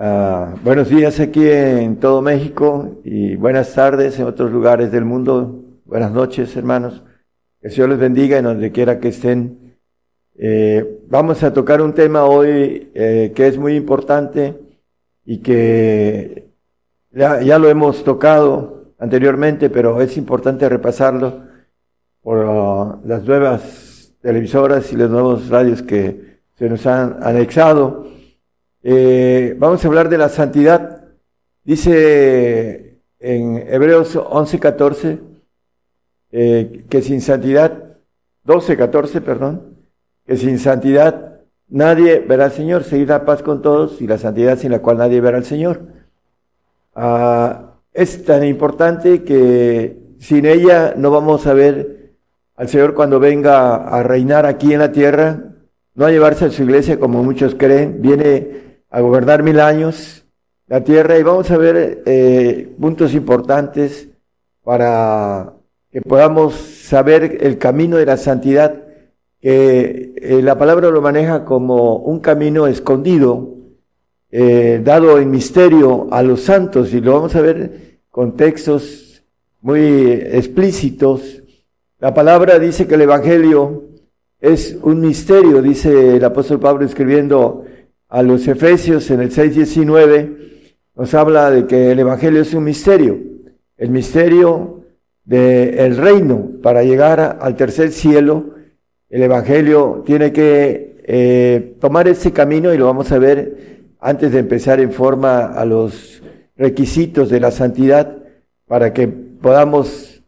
[0.00, 5.64] Ah, buenos días aquí en todo México y buenas tardes en otros lugares del mundo.
[5.84, 7.02] Buenas noches, hermanos.
[7.60, 9.76] Que el Señor les bendiga en donde quiera que estén.
[10.36, 14.56] Eh, vamos a tocar un tema hoy eh, que es muy importante
[15.24, 16.48] y que
[17.10, 21.42] ya, lo hemos tocado anteriormente, pero es importante repasarlo
[22.22, 28.17] por uh, las nuevas televisoras y los nuevos radios que se nos han anexado.
[28.82, 31.04] Eh, vamos a hablar de la santidad.
[31.64, 35.20] Dice en Hebreos 11:14
[36.30, 37.96] eh, que sin santidad,
[38.44, 39.76] 12:14, perdón,
[40.24, 42.84] que sin santidad nadie verá al Señor.
[42.84, 45.80] Seguir la paz con todos y la santidad sin la cual nadie verá al Señor.
[46.94, 52.12] Ah, es tan importante que sin ella no vamos a ver
[52.56, 55.44] al Señor cuando venga a reinar aquí en la tierra,
[55.94, 60.24] no a llevarse a su iglesia como muchos creen, viene a gobernar mil años
[60.68, 64.08] la tierra y vamos a ver eh, puntos importantes
[64.62, 65.54] para
[65.90, 68.82] que podamos saber el camino de la santidad,
[69.40, 73.54] que eh, la palabra lo maneja como un camino escondido,
[74.30, 79.22] eh, dado en misterio a los santos, y lo vamos a ver con textos
[79.62, 81.42] muy explícitos.
[81.98, 83.84] La palabra dice que el Evangelio
[84.38, 87.64] es un misterio, dice el apóstol Pablo escribiendo
[88.08, 90.36] a los Efesios en el 6.19
[90.96, 93.18] nos habla de que el Evangelio es un misterio,
[93.76, 94.82] el misterio
[95.24, 96.50] del reino.
[96.62, 98.54] Para llegar al tercer cielo,
[99.08, 104.40] el Evangelio tiene que eh, tomar ese camino y lo vamos a ver antes de
[104.40, 106.22] empezar en forma a los
[106.56, 108.18] requisitos de la santidad
[108.66, 110.22] para que podamos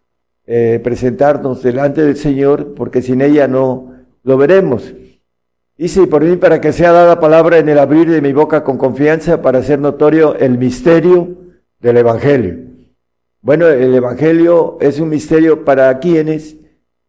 [0.47, 4.93] eh, presentarnos delante del Señor, porque sin ella no lo veremos.
[5.81, 8.77] Dice, por mí para que sea dada palabra en el abrir de mi boca con
[8.77, 11.39] confianza para hacer notorio el misterio
[11.79, 12.59] del Evangelio.
[13.41, 16.59] Bueno, el Evangelio es un misterio para quienes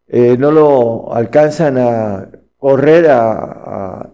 [0.08, 4.10] eh, no lo alcanzan a correr, a,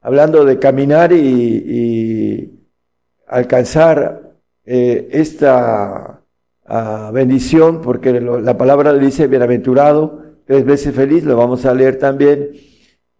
[0.00, 2.64] hablando de caminar y,
[3.26, 6.22] alcanzar eh, esta
[7.12, 12.52] bendición, porque la palabra dice bienaventurado, tres veces feliz, lo vamos a leer también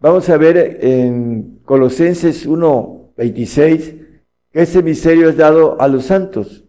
[0.00, 4.06] Vamos a ver en Colosenses 1.26
[4.52, 6.64] que ese misterio es dado a los santos.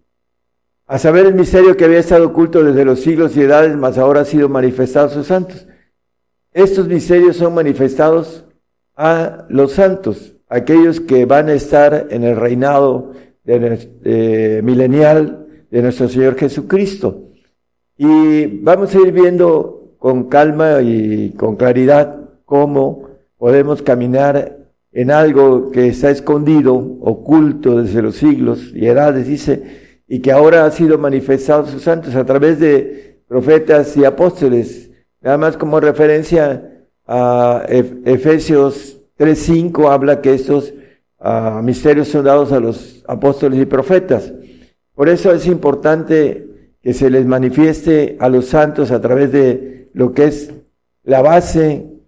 [0.87, 4.21] A saber el misterio que había estado oculto desde los siglos y edades, mas ahora
[4.21, 5.67] ha sido manifestado a sus santos.
[6.51, 8.45] Estos misterios son manifestados
[8.95, 13.11] a los santos, aquellos que van a estar en el reinado
[13.43, 17.29] de, milenial de nuestro Señor Jesucristo.
[17.95, 23.08] Y vamos a ir viendo con calma y con claridad cómo
[23.39, 24.57] podemos caminar
[24.91, 30.65] en algo que está escondido, oculto desde los siglos y edades, dice, y que ahora
[30.65, 34.91] ha sido manifestado sus santos a través de profetas y apóstoles.
[35.21, 40.73] Nada más como referencia a Efesios 3.5 habla que estos
[41.19, 44.33] ah, misterios son dados a los apóstoles y profetas.
[44.95, 46.47] Por eso es importante
[46.81, 50.51] que se les manifieste a los santos a través de lo que es
[51.03, 51.98] la base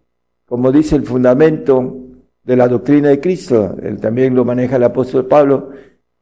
[0.51, 1.95] como dice el fundamento
[2.43, 5.69] de la doctrina de Cristo, él también lo maneja el apóstol Pablo,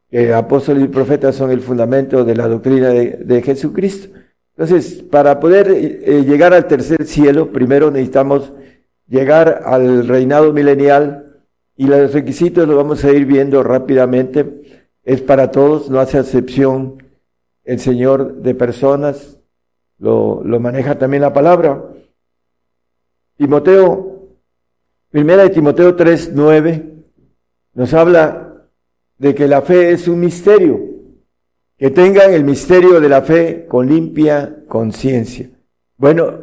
[0.08, 4.16] que apóstoles y profetas son el fundamento de la doctrina de, Jesucristo.
[4.56, 8.54] Entonces, para poder eh, llegar al tercer cielo, primero necesitamos
[9.08, 11.42] llegar al reinado milenial
[11.76, 14.86] y los requisitos los vamos a ir viendo rápidamente.
[15.04, 17.02] Es para todos, no hace excepción
[17.64, 19.40] el Señor de personas,
[19.98, 21.84] lo, lo maneja también la palabra.
[23.36, 24.09] Timoteo
[25.12, 26.86] Primera de Timoteo 3, 9
[27.74, 28.68] nos habla
[29.18, 30.80] de que la fe es un misterio,
[31.78, 35.50] que tengan el misterio de la fe con limpia conciencia.
[35.98, 36.42] Bueno,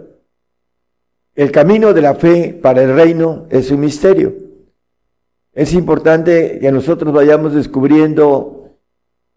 [1.36, 4.34] el camino de la fe para el reino es un misterio.
[5.52, 8.72] Es importante que nosotros vayamos descubriendo,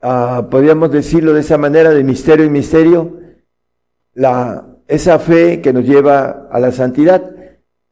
[0.01, 3.19] uh, podríamos decirlo de esa manera, de misterio en misterio,
[4.15, 7.38] la, esa fe que nos lleva a la santidad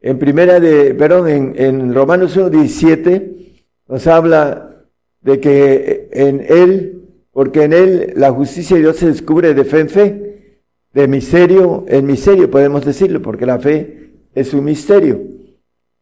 [0.02, 4.86] en primera de, perdón, en, en Romanos 1, 17, nos habla
[5.22, 6.98] de que en Él
[7.38, 10.62] porque en él la justicia de Dios se descubre de fe en fe,
[10.92, 15.22] de misterio en misterio, podemos decirlo, porque la fe es un misterio.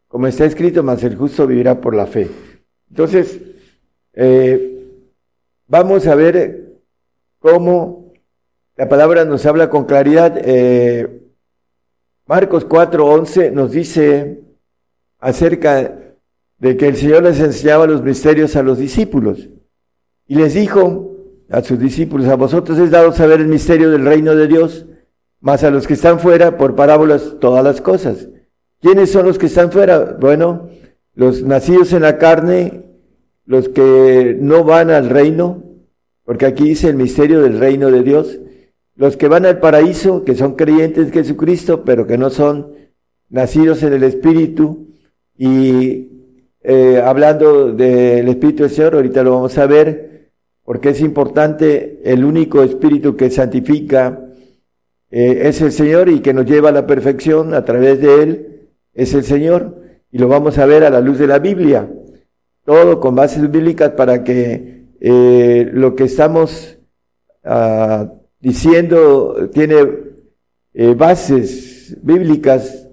[0.07, 2.29] Como está escrito, más el justo vivirá por la fe.
[2.89, 3.37] Entonces,
[4.13, 4.79] eh,
[5.67, 6.79] vamos a ver
[7.39, 8.13] cómo
[8.77, 10.39] la palabra nos habla con claridad.
[10.41, 11.24] Eh,
[12.27, 14.41] Marcos 4:11 nos dice
[15.19, 16.15] acerca
[16.57, 19.49] de que el Señor les enseñaba los misterios a los discípulos
[20.27, 21.11] y les dijo
[21.49, 24.87] a sus discípulos, a vosotros es dado saber el misterio del reino de Dios,
[25.39, 28.29] mas a los que están fuera por parábolas todas las cosas.
[28.81, 30.17] ¿Quiénes son los que están fuera?
[30.19, 30.69] Bueno,
[31.13, 32.85] los nacidos en la carne,
[33.45, 35.63] los que no van al reino,
[36.23, 38.39] porque aquí dice el misterio del reino de Dios,
[38.95, 42.73] los que van al paraíso, que son creyentes en Jesucristo, pero que no son
[43.29, 44.87] nacidos en el Espíritu,
[45.37, 46.09] y
[46.61, 50.31] eh, hablando del Espíritu del Señor, ahorita lo vamos a ver,
[50.63, 54.21] porque es importante, el único Espíritu que santifica
[55.11, 58.69] eh, es el Señor y que nos lleva a la perfección a través de Él,
[58.93, 61.89] es el Señor, y lo vamos a ver a la luz de la Biblia,
[62.63, 66.79] todo con bases bíblicas para que eh, lo que estamos
[67.43, 68.11] ah,
[68.45, 69.75] diciendo tiene
[70.95, 72.87] bases bíblicas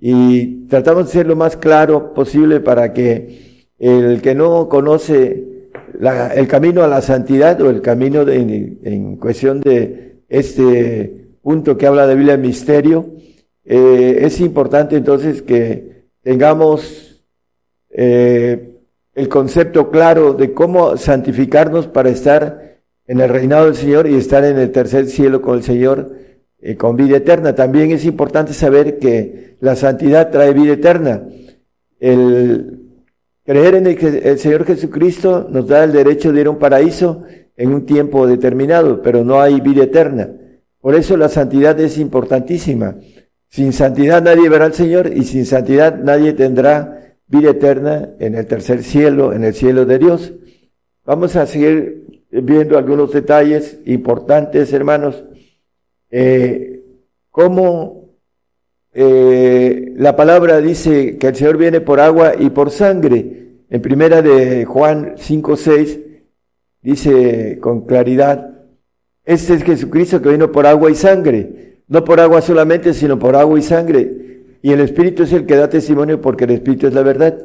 [0.00, 5.70] y tratamos de ser lo más claro posible para que el que no conoce
[6.34, 12.06] el camino a la santidad o el camino en, cuestión de este punto que habla
[12.06, 13.14] de Biblia de misterio,
[13.64, 17.24] eh, es importante entonces que tengamos
[17.90, 18.74] eh,
[19.14, 22.77] el concepto claro de cómo santificarnos para estar
[23.08, 26.12] en el reinado del Señor y estar en el tercer cielo con el Señor
[26.60, 27.54] eh, con vida eterna.
[27.54, 31.26] También es importante saber que la santidad trae vida eterna.
[31.98, 32.80] El
[33.44, 37.22] creer en el, Señor Jesucristo nos da el derecho de ir a un paraíso
[37.56, 40.30] en un tiempo determinado, pero no hay vida eterna.
[40.80, 42.96] Por eso la santidad es importantísima.
[43.48, 48.46] Sin santidad nadie verá al Señor y sin santidad nadie tendrá vida eterna en el
[48.46, 50.34] tercer cielo, en el cielo de Dios.
[51.06, 55.24] Vamos a seguir viendo algunos detalles importantes, hermanos
[56.10, 56.82] eh,
[57.30, 58.08] cómo
[58.92, 63.34] eh, la palabra dice que el Señor viene por agua y por sangre.
[63.70, 66.00] En primera de Juan 5.6
[66.80, 68.54] dice con claridad,
[69.24, 73.36] este es Jesucristo que vino por agua y sangre, no por agua solamente, sino por
[73.36, 74.10] agua y sangre.
[74.62, 77.38] Y el Espíritu es el que da testimonio porque el Espíritu es la verdad.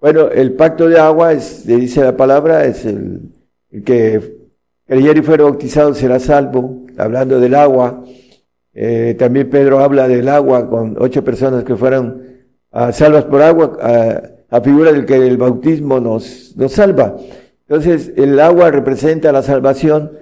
[0.00, 3.20] Bueno, el pacto de agua, es, dice la palabra, es el,
[3.72, 4.36] el que
[4.86, 8.04] creyera y fuera bautizado será salvo hablando del agua.
[8.72, 12.22] Eh, también Pedro habla del agua con ocho personas que fueron
[12.72, 13.78] ah, salvas por agua,
[14.50, 17.16] a figura del que el bautismo nos, nos salva.
[17.68, 20.12] Entonces, el agua representa la salvación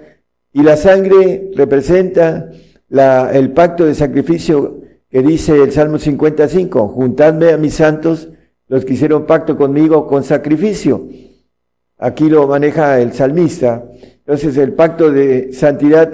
[0.53, 2.51] y la sangre representa
[2.89, 8.29] la, el pacto de sacrificio que dice el Salmo 55, juntadme a mis santos,
[8.67, 11.07] los que hicieron pacto conmigo con sacrificio.
[11.99, 13.83] Aquí lo maneja el salmista.
[14.19, 16.11] Entonces, el pacto de santidad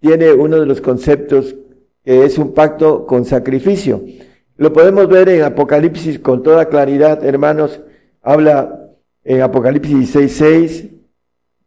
[0.00, 1.54] tiene uno de los conceptos
[2.02, 4.02] que es un pacto con sacrificio.
[4.56, 7.80] Lo podemos ver en Apocalipsis con toda claridad, hermanos.
[8.22, 8.88] Habla
[9.22, 10.86] en Apocalipsis 16,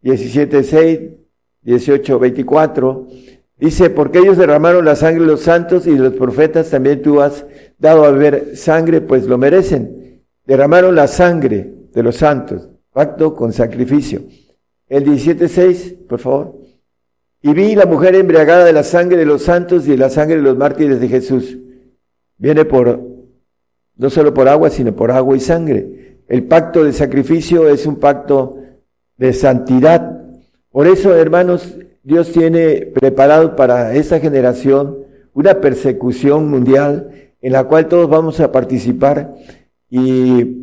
[0.01, 1.00] 17, 6,
[1.62, 3.08] 18, 24.
[3.58, 7.22] Dice, porque ellos derramaron la sangre de los santos y de los profetas, también tú
[7.22, 7.46] has
[7.77, 10.24] dado a beber sangre, pues lo merecen.
[10.48, 14.21] Derramaron la sangre de los santos, pacto con sacrificio.
[14.88, 16.55] El 17.6, por favor.
[17.41, 20.36] Y vi la mujer embriagada de la sangre de los santos y de la sangre
[20.36, 21.57] de los mártires de Jesús.
[22.38, 23.01] Viene por,
[23.95, 26.19] no solo por agua, sino por agua y sangre.
[26.27, 28.57] El pacto de sacrificio es un pacto
[29.17, 30.19] de santidad.
[30.69, 34.98] Por eso, hermanos, Dios tiene preparado para esta generación
[35.33, 39.33] una persecución mundial en la cual todos vamos a participar
[39.89, 40.61] y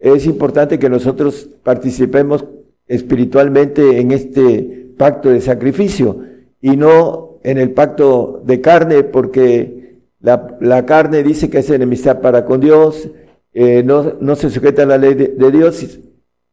[0.00, 2.44] es importante que nosotros participemos
[2.86, 6.24] espiritualmente en este pacto de sacrificio
[6.60, 12.44] y no en el pacto de carne, porque la, carne dice que es enemistad para
[12.44, 13.08] con Dios,
[13.52, 15.86] eh, no, no, se sujeta a la ley de, Dios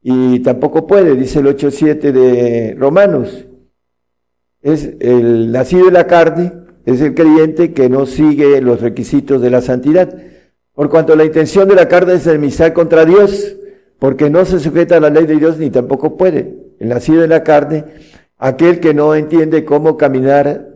[0.02, 3.46] y, tampoco puede, dice el 8.7 de Romanos.
[4.62, 6.54] Es el nacido de la carne,
[6.86, 10.16] es el creyente que no sigue los requisitos de la santidad.
[10.78, 13.56] Por cuanto la intención de la carne es enemistad contra Dios,
[13.98, 16.54] porque no se sujeta a la ley de Dios ni tampoco puede.
[16.80, 17.84] El nacido de la carne
[18.38, 20.76] aquel que no entiende cómo caminar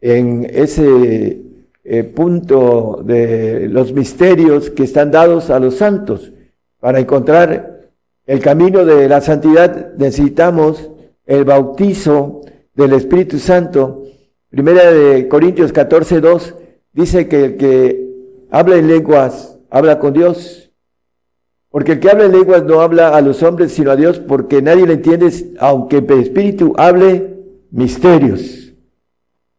[0.00, 1.42] en ese
[1.84, 6.32] eh, punto de los misterios que están dados a los santos.
[6.80, 7.90] Para encontrar
[8.26, 10.88] el camino de la santidad necesitamos
[11.26, 12.40] el bautizo
[12.74, 14.04] del Espíritu Santo.
[14.48, 16.54] Primera de Corintios 14, 2
[16.94, 18.03] dice que el que
[18.54, 20.70] habla en lenguas habla con Dios.
[21.68, 24.62] Porque el que habla en lenguas no habla a los hombres sino a Dios, porque
[24.62, 27.34] nadie le entiende, aunque el Espíritu hable
[27.72, 28.72] misterios.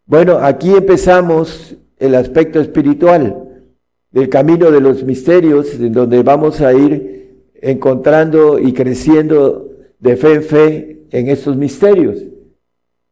[0.05, 3.65] Bueno, aquí empezamos el aspecto espiritual
[4.11, 10.33] del camino de los misterios, en donde vamos a ir encontrando y creciendo de fe
[10.35, 12.19] en fe en estos misterios.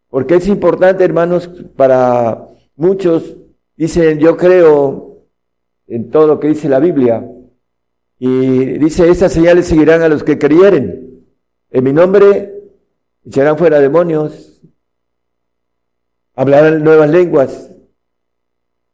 [0.09, 2.47] Porque es importante, hermanos, para
[2.77, 3.35] muchos,
[3.75, 5.12] dicen, yo creo
[5.87, 7.27] en todo lo que dice la Biblia.
[8.19, 11.25] Y dice, estas señales seguirán a los que creyeren.
[11.71, 12.53] En mi nombre
[13.25, 14.61] echarán fuera demonios,
[16.35, 17.69] hablarán nuevas lenguas.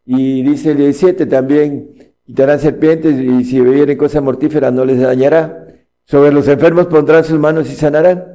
[0.05, 5.67] Y dice el 17 también, quitarán serpientes y si bebieren cosas mortíferas no les dañará.
[6.05, 8.25] Sobre los enfermos pondrán sus manos y sanarán.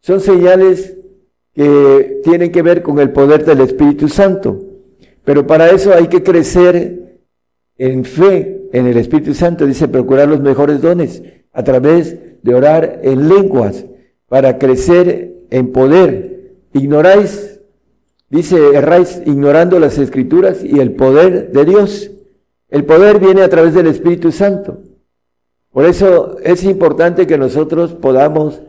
[0.00, 0.98] Son señales
[1.54, 4.60] que tienen que ver con el poder del Espíritu Santo.
[5.24, 7.01] Pero para eso hay que crecer
[7.78, 9.66] en fe en el Espíritu Santo.
[9.66, 13.84] Dice, procurar los mejores dones a través de orar en lenguas
[14.28, 16.54] para crecer en poder.
[16.72, 17.60] Ignoráis,
[18.30, 22.10] dice, erráis ignorando las escrituras y el poder de Dios.
[22.68, 24.78] El poder viene a través del Espíritu Santo.
[25.70, 28.62] Por eso es importante que nosotros podamos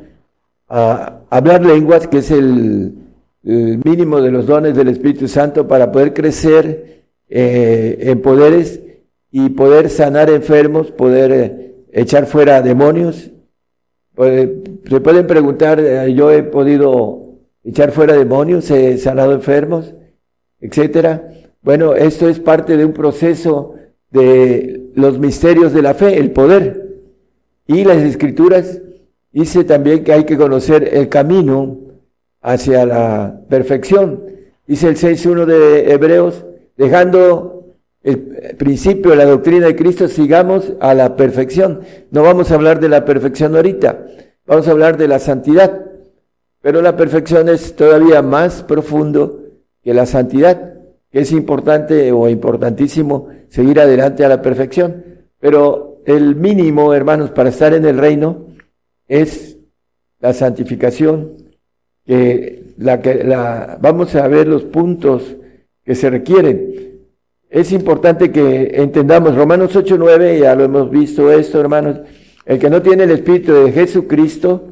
[0.69, 2.95] ah, hablar lenguas, que es el,
[3.45, 8.79] mínimo de los dones del Espíritu Santo, para poder crecer eh, en poderes
[9.36, 13.32] y poder sanar enfermos, poder eh, echar fuera demonios.
[14.13, 14.48] Pues,
[14.88, 19.96] se pueden preguntar, eh, yo he podido echar fuera demonios, he sanado enfermos,
[20.62, 21.34] etcétera.
[21.63, 23.74] Bueno, esto es parte de un proceso
[24.12, 27.00] de los misterios de la fe, el poder.
[27.66, 28.82] Y las escrituras
[29.32, 31.80] dice también que hay que conocer el camino
[32.40, 34.25] hacia la perfección.
[34.68, 36.46] Dice el 6.1 de Hebreos,
[36.78, 37.52] dejando
[38.03, 41.81] el principio de la doctrina de Cristo, sigamos a la perfección.
[42.12, 44.05] No vamos a hablar de la perfección ahorita,
[44.45, 45.86] vamos a hablar de la santidad.
[46.62, 49.41] Pero la perfección es todavía más profundo
[49.81, 50.75] que la santidad,
[51.12, 55.03] es importante o importantísimo seguir adelante a la perfección.
[55.39, 58.48] Pero el mínimo, hermanos, para estar en el reino
[59.07, 59.57] es
[60.19, 61.33] la santificación,
[62.05, 65.36] que la que la vamos a ver los puntos
[65.83, 66.92] que se requieren.
[67.53, 72.00] Es importante que entendamos Romanos 8:9, ya lo hemos visto esto, hermanos,
[72.48, 74.69] el que no tiene el espíritu de Jesucristo,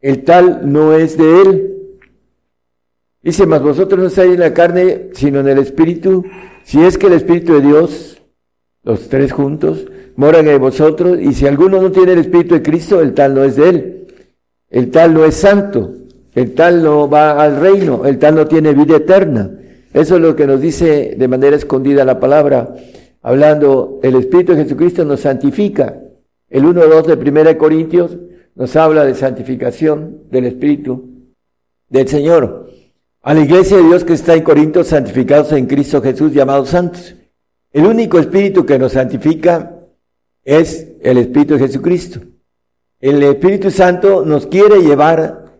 [0.00, 1.72] el tal no es de él.
[3.20, 6.24] Dice, mas vosotros no estáis en la carne, sino en el espíritu,
[6.62, 8.22] si es que el espíritu de Dios,
[8.84, 13.00] los tres juntos, moran en vosotros, y si alguno no tiene el Espíritu de Cristo,
[13.00, 14.06] el tal no es de él.
[14.70, 15.92] El tal no es santo,
[16.36, 19.50] el tal no va al reino, el tal no tiene vida eterna.
[19.96, 22.74] Eso es lo que nos dice de manera escondida la palabra,
[23.22, 26.02] hablando, el Espíritu Jesucristo nos santifica.
[26.50, 28.14] El 1.2 de 1 Corintios
[28.54, 31.32] nos habla de santificación del Espíritu
[31.88, 32.70] del Señor.
[33.22, 37.14] A la iglesia de Dios que está en Corinto, santificados en Cristo Jesús, llamados santos.
[37.72, 39.80] El único Espíritu que nos santifica
[40.44, 42.20] es el Espíritu Jesucristo.
[43.00, 45.54] El Espíritu Santo nos quiere llevar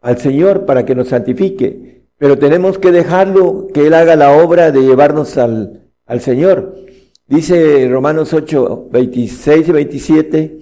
[0.00, 4.70] al Señor para que nos santifique, pero tenemos que dejarlo que Él haga la obra
[4.70, 5.88] de llevarnos al,
[6.20, 6.76] Señor.
[7.26, 10.58] Dice Romanos 8, 26 y 27,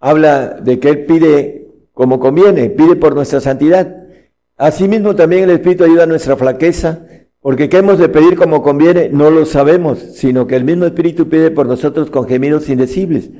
[0.00, 4.08] habla de que Él pide como conviene, pide por nuestra santidad.
[4.56, 7.06] Asimismo también el Espíritu ayuda a nuestra flaqueza,
[7.40, 11.28] porque qué hemos de pedir como conviene, no lo sabemos, sino que el mismo Espíritu
[11.28, 13.30] pide por nosotros con gemidos indecibles.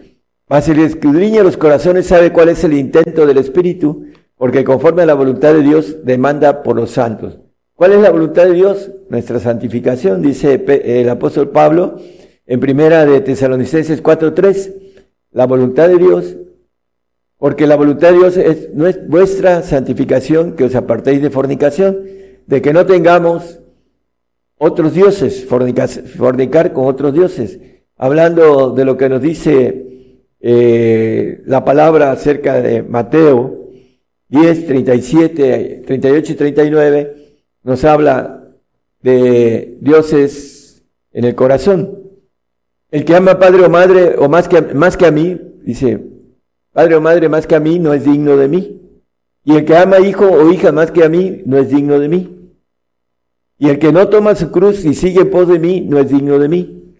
[0.48, 4.04] Mas el escudriña los corazones sabe cuál es el intento del Espíritu,
[4.36, 7.40] porque conforme a la voluntad de Dios demanda por los santos.
[7.78, 8.90] ¿Cuál es la voluntad de Dios?
[9.08, 12.00] Nuestra santificación, dice el apóstol Pablo
[12.44, 14.74] en primera de Tesalonicenses 4.3.
[15.30, 16.36] La voluntad de Dios,
[17.36, 18.68] porque la voluntad de Dios es,
[19.06, 22.02] vuestra santificación, que os apartéis de fornicación,
[22.48, 23.60] de que no tengamos
[24.56, 27.60] otros dioses, fornicar, con otros dioses.
[27.96, 33.70] Hablando de lo que nos dice eh, la palabra acerca de Mateo
[34.30, 37.27] 10, 37, 38 y 39,
[37.62, 38.44] nos habla
[39.02, 41.98] de dioses en el corazón.
[42.90, 46.02] El que ama padre o madre o más que, más que a mí, dice,
[46.72, 48.80] padre o madre más que a mí no es digno de mí.
[49.44, 52.08] Y el que ama hijo o hija más que a mí no es digno de
[52.08, 52.52] mí.
[53.58, 56.08] Y el que no toma su cruz y sigue en pos de mí, no es
[56.10, 56.94] digno de mí.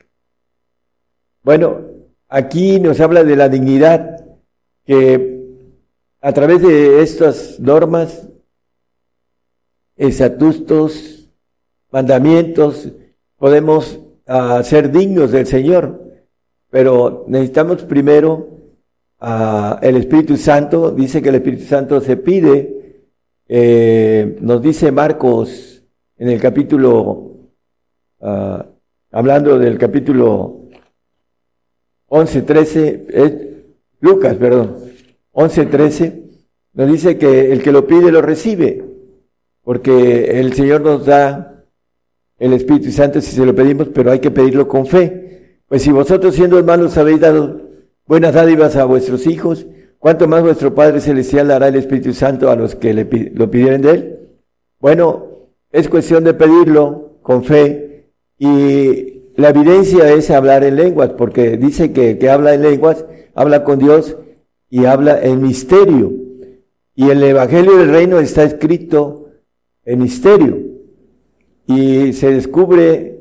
[1.43, 1.81] Bueno,
[2.29, 4.25] aquí nos habla de la dignidad
[4.85, 5.39] que
[6.21, 8.29] a través de estas normas
[9.99, 11.29] estatutos,
[11.91, 12.89] mandamientos,
[13.37, 16.03] podemos uh, ser dignos del Señor,
[16.71, 18.49] pero necesitamos primero
[19.21, 23.03] uh, el Espíritu Santo, dice que el Espíritu Santo se pide,
[23.49, 25.83] eh, nos dice Marcos
[26.17, 27.35] en el capítulo,
[28.21, 28.63] uh,
[29.11, 30.69] hablando del capítulo
[32.09, 33.65] 11, 13, eh,
[34.01, 34.77] Lucas, perdón,
[35.33, 36.23] 11, 13,
[36.75, 38.88] nos dice que el que lo pide lo recibe,
[39.69, 41.63] porque el Señor nos da
[42.39, 45.61] el Espíritu Santo si se lo pedimos, pero hay que pedirlo con fe.
[45.69, 47.61] Pues si vosotros siendo hermanos habéis dado
[48.07, 49.67] buenas dádivas a vuestros hijos,
[49.99, 53.83] ¿cuánto más vuestro Padre Celestial dará el Espíritu Santo a los que le, lo pidieren
[53.83, 54.19] de Él?
[54.81, 55.27] Bueno,
[55.71, 58.09] es cuestión de pedirlo con fe
[58.39, 63.65] y la evidencia es hablar en lenguas, porque dice que, que habla en lenguas, habla
[63.65, 64.17] con Dios
[64.71, 66.11] y habla en misterio.
[66.95, 69.27] Y el Evangelio del Reino está escrito
[69.89, 70.59] en misterio
[71.67, 73.21] y se descubre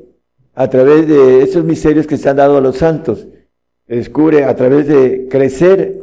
[0.54, 3.26] a través de esos misterios que se han dado a los santos,
[3.86, 5.98] se descubre a través de crecer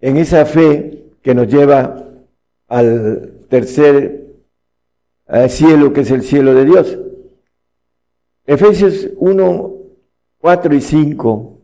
[0.00, 2.08] en esa fe que nos lleva
[2.66, 4.24] al tercer
[5.50, 6.98] cielo, que es el cielo de Dios.
[8.46, 9.74] Efesios 1,
[10.38, 11.58] 4 y 5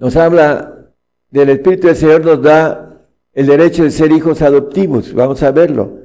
[0.00, 0.90] nos habla
[1.30, 3.00] del Espíritu del Señor, nos da
[3.32, 5.98] el derecho de ser hijos adoptivos, vamos a verlo,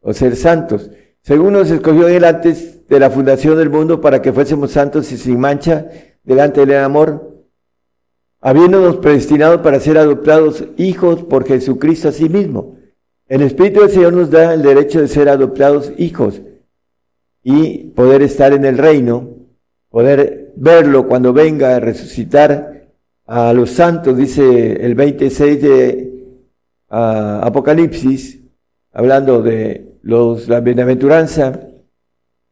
[0.00, 0.90] o ser santos.
[1.24, 5.16] Según nos escogió Él antes de la fundación del mundo para que fuésemos santos y
[5.16, 5.88] sin mancha
[6.22, 7.46] delante del amor,
[8.42, 12.76] habiéndonos predestinado para ser adoptados hijos por Jesucristo a sí mismo.
[13.26, 16.42] El Espíritu del Señor nos da el derecho de ser adoptados hijos
[17.42, 19.30] y poder estar en el reino,
[19.88, 22.90] poder verlo cuando venga a resucitar
[23.24, 26.26] a los santos, dice el 26 de
[26.90, 28.42] Apocalipsis,
[28.92, 31.60] hablando de los, la bienaventuranza,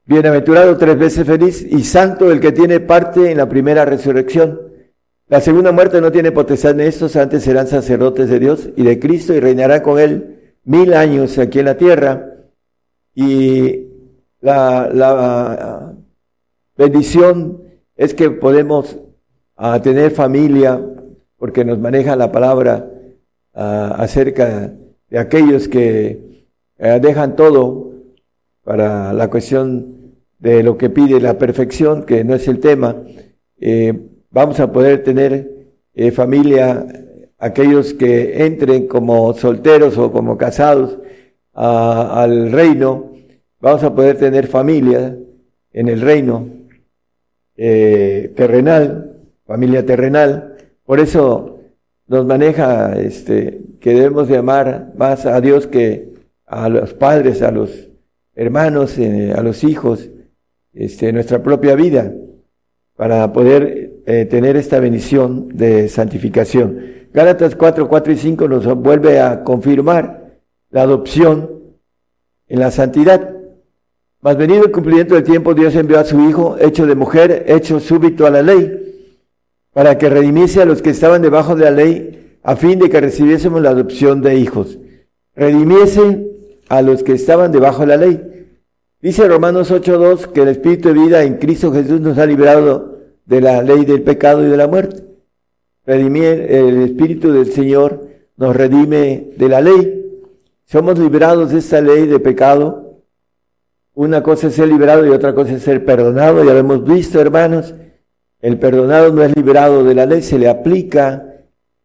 [0.04, 4.60] Bienaventurado tres veces feliz y santo el que tiene parte en la primera resurrección.
[5.28, 8.98] La segunda muerte no tiene potestad en estos, antes serán sacerdotes de Dios y de
[8.98, 12.34] Cristo y reinarán con él mil años aquí en la tierra.
[13.14, 13.86] Y
[14.40, 15.94] la, la
[16.76, 17.62] bendición
[17.94, 18.98] es que podemos
[19.56, 20.84] ah, tener familia,
[21.38, 22.90] porque nos maneja la palabra
[23.54, 24.72] ah, acerca
[25.08, 26.31] de aquellos que
[26.82, 27.92] eh, dejan todo
[28.64, 32.96] para la cuestión de lo que pide la perfección, que no es el tema,
[33.60, 33.96] eh,
[34.30, 35.48] vamos a poder tener
[35.94, 36.84] eh, familia,
[37.38, 40.98] aquellos que entren como solteros o como casados
[41.52, 43.12] al reino,
[43.60, 45.16] vamos a poder tener familia
[45.72, 46.48] en el reino
[47.54, 50.56] terrenal, familia terrenal.
[50.84, 51.60] Por eso
[52.08, 56.11] nos maneja este, que debemos de amar más a Dios que
[56.52, 57.88] a los padres, a los
[58.34, 60.10] hermanos, eh, a los hijos,
[60.74, 62.12] este, nuestra propia vida,
[62.94, 67.08] para poder eh, tener esta bendición de santificación.
[67.14, 71.50] Gálatas 4, 4 y 5 nos vuelve a confirmar la adopción
[72.48, 73.34] en la santidad.
[74.20, 77.80] Mas venido el cumplimiento del tiempo, Dios envió a su Hijo, hecho de mujer, hecho
[77.80, 79.08] súbito a la ley,
[79.72, 83.00] para que redimiese a los que estaban debajo de la ley, a fin de que
[83.00, 84.78] recibiésemos la adopción de hijos.
[85.34, 86.31] Redimiese
[86.72, 88.48] a los que estaban debajo de la ley.
[89.02, 93.42] Dice Romanos 8.2 que el Espíritu de vida en Cristo Jesús nos ha librado de
[93.42, 95.04] la ley del pecado y de la muerte.
[95.84, 98.08] Redimir, el Espíritu del Señor
[98.38, 100.22] nos redime de la ley.
[100.64, 103.02] Somos liberados de esta ley de pecado.
[103.92, 106.42] Una cosa es ser liberado y otra cosa es ser perdonado.
[106.42, 107.74] Ya lo hemos visto, hermanos.
[108.40, 111.34] El perdonado no es liberado de la ley, se le aplica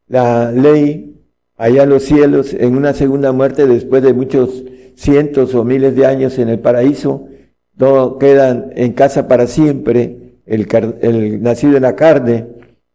[0.08, 1.14] la ley
[1.58, 4.64] allá en los cielos en una segunda muerte después de muchos
[4.98, 7.28] cientos o miles de años en el paraíso,
[7.76, 12.48] no quedan en casa para siempre, el, nacido en la carne,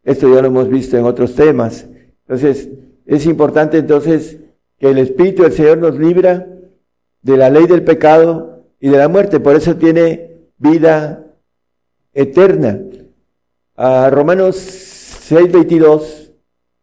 [0.03, 1.87] esto ya lo hemos visto en otros temas.
[2.27, 2.69] Entonces,
[3.05, 4.37] es importante entonces
[4.77, 6.47] que el Espíritu del Señor nos libra
[7.21, 11.25] de la ley del pecado y de la muerte, por eso tiene vida
[12.13, 12.81] eterna.
[13.75, 14.57] A Romanos
[15.29, 16.31] 6:22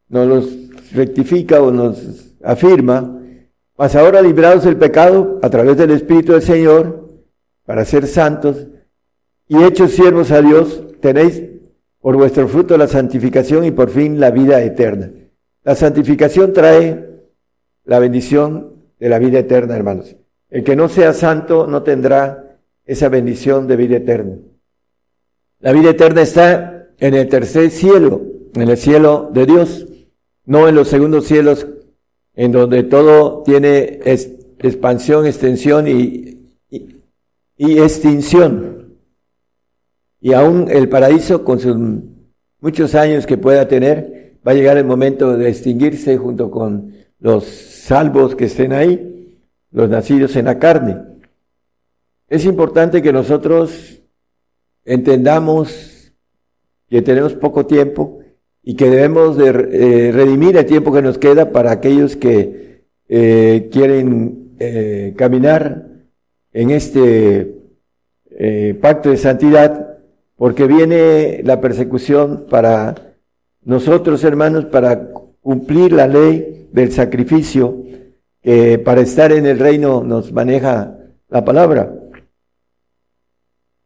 [0.09, 3.19] nos los rectifica o nos afirma
[3.81, 7.09] mas ahora librados del pecado a través del Espíritu del Señor,
[7.64, 8.66] para ser santos
[9.49, 11.43] y hechos siervos a Dios, tenéis
[11.99, 15.11] por vuestro fruto la santificación y por fin la vida eterna.
[15.64, 17.23] La santificación trae
[17.85, 20.14] la bendición de la vida eterna, hermanos.
[20.51, 24.37] El que no sea santo no tendrá esa bendición de vida eterna.
[25.59, 28.21] La vida eterna está en el tercer cielo,
[28.53, 29.87] en el cielo de Dios,
[30.45, 31.66] no en los segundos cielos
[32.40, 34.00] en donde todo tiene
[34.61, 36.57] expansión, extensión y,
[37.59, 38.96] y extinción.
[40.22, 41.76] Y aún el paraíso, con sus
[42.61, 47.44] muchos años que pueda tener, va a llegar el momento de extinguirse junto con los
[47.44, 49.38] salvos que estén ahí,
[49.70, 50.96] los nacidos en la carne.
[52.26, 54.00] Es importante que nosotros
[54.87, 56.11] entendamos
[56.88, 58.19] que tenemos poco tiempo
[58.62, 63.68] y que debemos de eh, redimir el tiempo que nos queda para aquellos que eh,
[63.73, 65.87] quieren eh, caminar
[66.53, 67.57] en este
[68.81, 69.99] pacto de santidad,
[70.35, 72.94] porque viene la persecución para
[73.62, 75.11] nosotros, hermanos, para
[75.42, 77.83] cumplir la ley del sacrificio,
[78.42, 80.96] que para estar en el reino nos maneja
[81.29, 81.92] la palabra.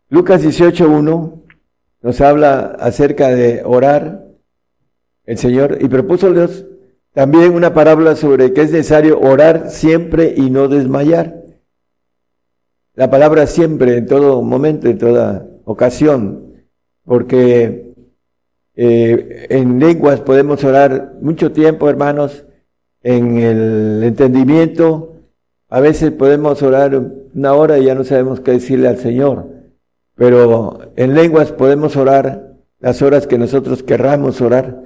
[0.08, 1.42] Lucas 18.1
[2.02, 4.23] nos habla acerca de orar
[5.26, 6.66] el Señor y propuso Dios
[7.14, 11.44] también una parábola sobre que es necesario orar siempre y no desmayar.
[12.94, 16.54] La palabra siempre, en todo momento, en toda ocasión,
[17.04, 17.94] porque
[18.74, 22.44] eh, en lenguas podemos orar mucho tiempo, hermanos,
[23.04, 25.20] en el entendimiento,
[25.68, 27.00] a veces podemos orar
[27.32, 29.46] una hora y ya no sabemos qué decirle al Señor.
[30.16, 34.82] Pero en lenguas podemos orar las horas que nosotros querramos orar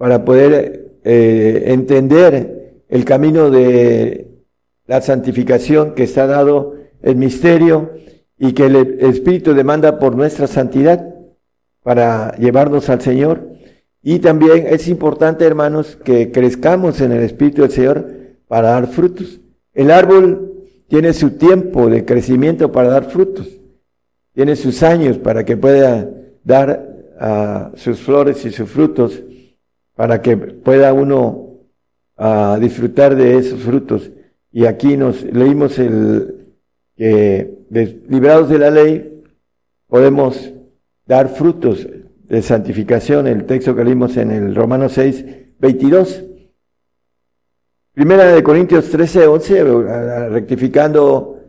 [0.00, 4.28] para poder eh, entender el camino de
[4.86, 7.90] la santificación que está dado el misterio
[8.38, 11.14] y que el Espíritu demanda por nuestra santidad
[11.82, 13.50] para llevarnos al Señor.
[14.02, 18.08] Y también es importante, hermanos, que crezcamos en el Espíritu del Señor
[18.48, 19.40] para dar frutos.
[19.74, 23.60] El árbol tiene su tiempo de crecimiento para dar frutos
[24.32, 26.08] tiene sus años para que pueda
[26.44, 26.88] dar
[27.20, 29.22] uh, sus flores y sus frutos,
[30.00, 31.58] para que pueda uno
[32.16, 34.10] uh, disfrutar de esos frutos.
[34.50, 36.54] Y aquí nos leímos el
[36.96, 37.66] que
[38.08, 39.22] librados de la ley
[39.88, 40.54] podemos
[41.04, 41.86] dar frutos
[42.24, 45.22] de santificación, el texto que leímos en el Romano 6,
[45.58, 46.24] 22.
[47.92, 49.64] Primera de Corintios 13, 11,
[50.30, 51.40] rectificando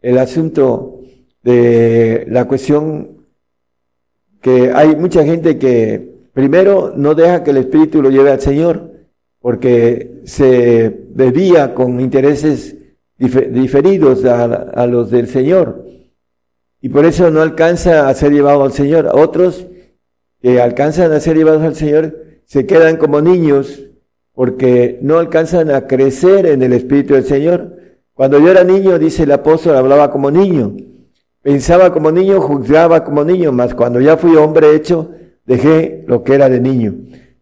[0.00, 1.02] el asunto
[1.42, 3.26] de la cuestión
[4.40, 8.90] que hay mucha gente que primero no deja que el Espíritu lo lleve al Señor,
[9.40, 12.76] porque se desvía con intereses
[13.16, 15.84] diferidos a, los del Señor.
[16.80, 19.10] Y por eso no alcanza a ser llevado al Señor.
[19.12, 19.66] Otros
[20.40, 22.16] que alcanzan a ser llevados al Señor
[22.46, 23.82] se quedan como niños
[24.32, 27.76] porque no alcanzan a crecer en el Espíritu del Señor.
[28.14, 30.74] Cuando yo era niño, dice el apóstol, hablaba como niño.
[31.42, 35.10] Pensaba como niño, juzgaba como niño, mas cuando ya fui hombre hecho,
[35.50, 36.94] dejé lo que era de niño.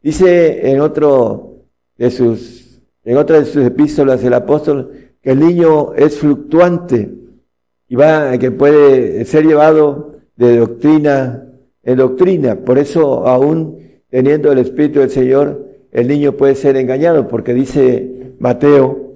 [0.03, 1.59] Dice en otro
[1.99, 7.11] de sus, en otra de sus epístolas el apóstol que el niño es fluctuante
[7.87, 11.45] y va, que puede ser llevado de doctrina
[11.83, 12.57] en doctrina.
[12.57, 13.77] Por eso aún
[14.09, 19.13] teniendo el Espíritu del Señor, el niño puede ser engañado, porque dice Mateo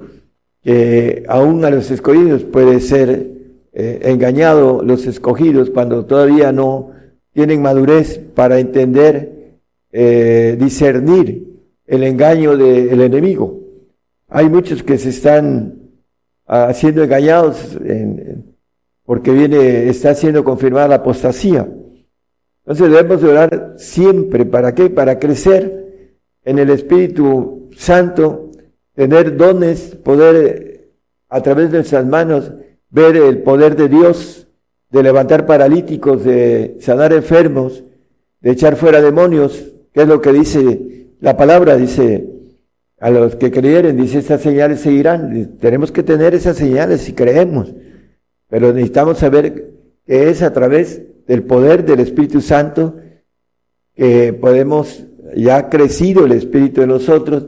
[0.62, 3.32] que aún a los escogidos puede ser
[3.72, 6.90] eh, engañado los escogidos cuando todavía no
[7.32, 9.58] tienen madurez para entender,
[9.90, 13.60] eh, discernir el engaño del enemigo.
[14.28, 15.78] Hay muchos que se están
[16.46, 17.78] haciendo engañados
[19.04, 21.68] porque viene, está siendo confirmada la apostasía.
[22.64, 24.46] Entonces debemos orar siempre.
[24.46, 24.88] ¿Para qué?
[24.88, 26.14] Para crecer
[26.44, 28.50] en el Espíritu Santo,
[28.94, 30.72] tener dones, poder
[31.28, 32.52] a través de nuestras manos
[32.90, 34.46] ver el poder de Dios,
[34.92, 37.82] de levantar paralíticos, de sanar enfermos,
[38.40, 42.28] de echar fuera demonios, que es lo que dice la palabra, dice
[43.00, 45.56] a los que creyeren, dice estas señales seguirán.
[45.58, 47.72] Tenemos que tener esas señales si creemos,
[48.48, 49.72] pero necesitamos saber
[50.04, 52.96] que es a través del poder del Espíritu Santo
[53.94, 57.46] que podemos, ya ha crecido el Espíritu de nosotros,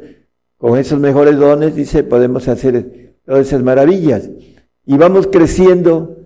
[0.57, 4.31] con esos mejores dones, dice, podemos hacer todas esas maravillas
[4.87, 6.24] y vamos creciendo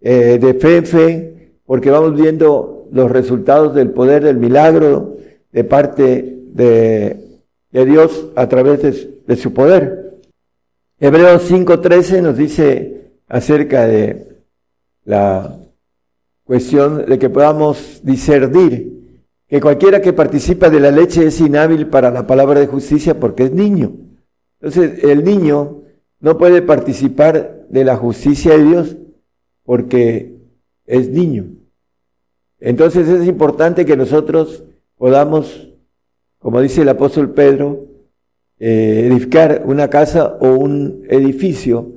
[0.00, 5.16] eh, de fe en fe porque vamos viendo los resultados del poder del milagro
[5.52, 7.24] de parte de,
[7.70, 10.18] Dios a través de, de su poder.
[10.98, 14.38] Hebreos 5.13 nos dice acerca de
[15.04, 15.56] la
[16.44, 18.98] cuestión de que podamos discernir
[19.48, 23.44] que cualquiera que participa de la leche es inhábil para la palabra de justicia porque
[23.44, 23.92] es niño.
[24.60, 25.82] Entonces el niño
[26.20, 28.96] no puede participar de la justicia de Dios
[29.68, 30.32] porque
[30.86, 31.44] es niño.
[32.58, 34.64] Entonces es importante que nosotros
[34.96, 35.68] podamos,
[36.38, 37.84] como dice el apóstol Pedro,
[38.58, 41.92] eh, edificar una casa o un edificio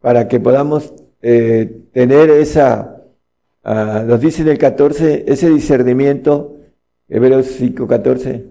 [0.00, 3.04] para que podamos eh, tener esa
[3.62, 6.56] ah, nos dice en el 14, ese discernimiento,
[7.08, 8.44] Hebreos 5, 14,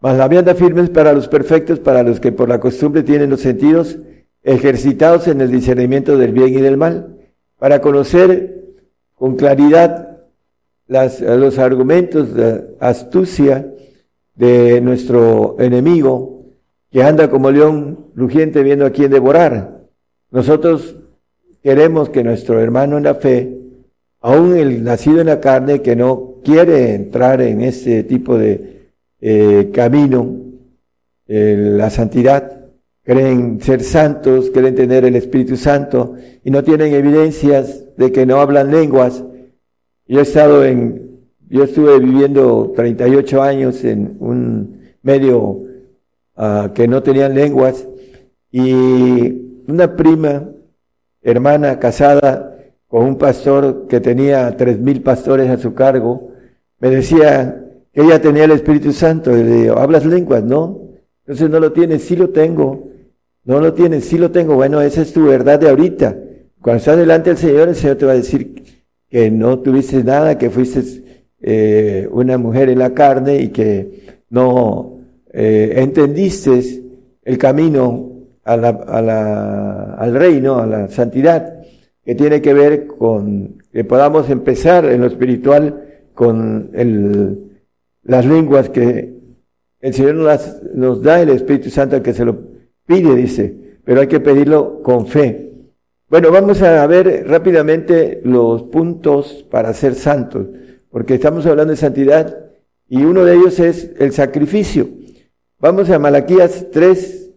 [0.00, 3.30] mas la vianda firme es para los perfectos, para los que por la costumbre tienen
[3.30, 3.98] los sentidos
[4.42, 7.19] ejercitados en el discernimiento del bien y del mal,
[7.60, 8.64] para conocer
[9.14, 10.16] con claridad
[10.88, 13.70] los argumentos de astucia
[14.34, 16.46] de nuestro enemigo,
[16.90, 19.82] que anda como león rugiente viendo a quién devorar.
[20.30, 20.96] Nosotros
[21.62, 23.58] queremos que nuestro hermano en la fe,
[24.20, 28.88] aún el nacido en la carne, que no quiere entrar en este tipo de
[29.20, 30.34] eh, camino,
[31.26, 32.59] la santidad,
[33.02, 38.40] creen ser santos, creen tener el Espíritu Santo y no tienen evidencias de que no
[38.40, 39.24] hablan lenguas.
[40.06, 45.58] Yo he estado en, yo estuve viviendo 38 años en un medio
[46.36, 47.86] ah, que no tenían lenguas
[48.50, 50.48] y una prima,
[51.22, 52.56] hermana casada
[52.88, 56.32] con un pastor que tenía tres mil pastores a su cargo,
[56.80, 59.36] me decía que ella tenía el Espíritu Santo.
[59.36, 60.42] Y le digo, ¿hablas lenguas?
[60.42, 60.80] No.
[61.20, 62.89] Entonces no lo tienes, sí lo tengo.
[63.44, 64.54] No lo tienes, sí lo tengo.
[64.54, 66.16] Bueno, esa es tu verdad de ahorita.
[66.60, 68.62] Cuando estás delante del Señor, el Señor te va a decir
[69.08, 75.00] que no tuviste nada, que fuiste eh, una mujer en la carne y que no
[75.32, 76.82] eh, entendiste
[77.22, 78.10] el camino
[78.44, 81.62] a la, a la, al reino, a la santidad,
[82.04, 87.62] que tiene que ver con que podamos empezar en lo espiritual con el,
[88.02, 89.14] las lenguas que
[89.80, 92.49] el Señor nos, nos da el Espíritu Santo que se lo
[92.90, 95.52] pide, dice, pero hay que pedirlo con fe.
[96.08, 100.48] Bueno, vamos a ver rápidamente los puntos para ser santos,
[100.90, 102.50] porque estamos hablando de santidad
[102.88, 104.88] y uno de ellos es el sacrificio.
[105.60, 107.30] Vamos a Malaquías 3,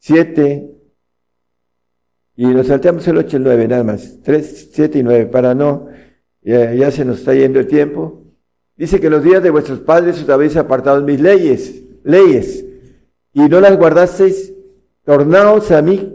[0.00, 0.70] 7
[2.34, 4.18] y nos salteamos el 8 y el 9 nada más.
[4.24, 5.86] 3, 7 y 9 para no,
[6.42, 8.24] ya, ya se nos está yendo el tiempo.
[8.74, 12.64] Dice que los días de vuestros padres os habéis apartado mis leyes, leyes,
[13.32, 14.55] y no las guardasteis,
[15.06, 16.12] tornaos a mí,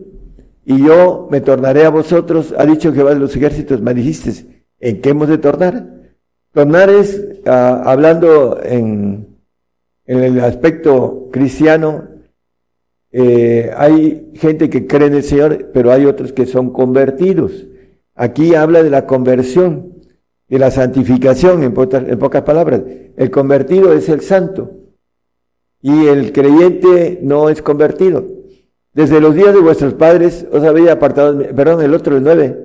[0.66, 5.02] y yo me tornaré a vosotros, ha dicho Jehová de los ejércitos, me dijiste, ¿en
[5.02, 5.88] qué hemos de tornar?
[6.54, 9.28] Tornar es, ah, hablando en,
[10.06, 12.10] el aspecto cristiano,
[13.12, 17.68] eh, hay gente que cree en el Señor, pero hay otros que son convertidos.
[18.14, 20.02] Aquí habla de la conversión
[20.50, 22.82] de la santificación, en, pocas palabras.
[23.16, 24.72] El convertido es el santo
[25.82, 28.41] y el creyente no es convertido.
[28.94, 32.58] Desde los días de vuestros padres os habéis apartado, perdón, el otro, el nueve.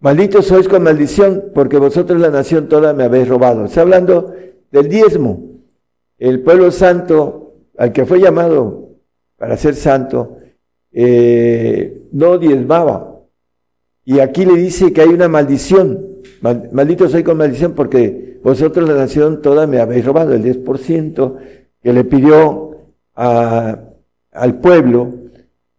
[0.00, 3.64] Malditos sois con maldición, porque vosotros la nación toda me habéis robado.
[3.64, 4.34] Está hablando
[4.70, 5.42] del diezmo.
[6.18, 8.90] El pueblo santo, al que fue llamado
[9.36, 10.36] para ser santo,
[10.92, 13.20] eh, no diezmaba.
[14.04, 16.06] Y aquí le dice que hay una maldición.
[16.72, 21.36] Maldito soy con maldición porque vosotros la nación toda me habéis robado el 10%
[21.82, 22.76] que le pidió
[24.34, 25.14] al pueblo,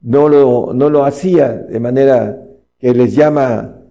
[0.01, 2.41] no lo, no lo hacía de manera
[2.79, 3.81] que les llama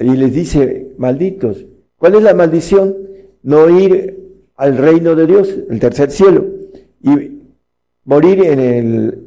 [0.00, 1.64] y les dice, malditos.
[1.96, 2.94] ¿Cuál es la maldición?
[3.42, 4.14] No ir
[4.56, 6.46] al reino de Dios, el tercer cielo,
[7.02, 7.40] y
[8.04, 9.18] morir en, el,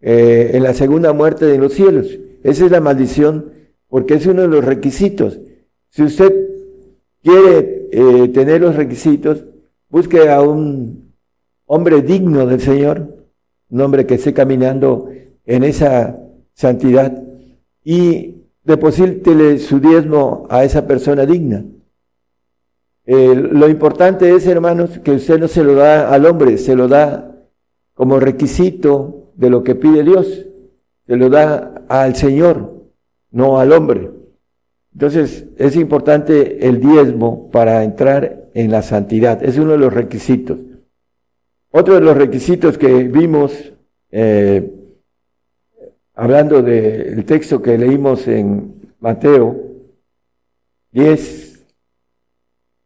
[0.00, 2.18] eh, en la segunda muerte de los cielos.
[2.42, 3.52] Esa es la maldición,
[3.88, 5.40] porque es uno de los requisitos.
[5.88, 6.32] Si usted
[7.22, 9.44] quiere eh, tener los requisitos,
[9.88, 11.12] busque a un
[11.64, 13.15] hombre digno del Señor,
[13.70, 15.08] un hombre que esté caminando
[15.44, 16.18] en esa
[16.54, 17.22] santidad
[17.84, 21.64] y deposítele su diezmo a esa persona digna.
[23.06, 27.36] lo importante es, hermanos, que usted no se lo da al hombre, se lo da
[27.94, 30.46] como requisito de lo que pide Dios,
[31.06, 32.88] se lo da al Señor,
[33.30, 34.10] no al hombre.
[34.92, 39.44] Entonces, es importante el diezmo para entrar en la santidad.
[39.44, 40.58] Es uno de los requisitos.
[41.78, 43.52] Otro de los requisitos que vimos,
[44.10, 44.66] eh,
[46.14, 49.74] hablando del texto que leímos en Mateo
[50.92, 51.66] 10,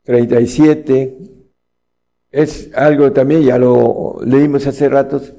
[0.02, 1.18] 37,
[2.32, 5.34] es algo también, ya lo leímos hace ratos,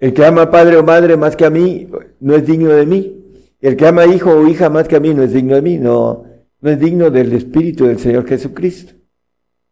[0.00, 3.14] el que ama padre o madre más que a mí no es digno de mí.
[3.60, 5.78] El que ama hijo o hija más que a mí no es digno de mí,
[5.78, 6.24] no,
[6.60, 8.94] no es digno del Espíritu del Señor Jesucristo.